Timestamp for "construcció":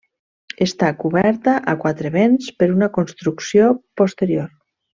2.99-3.69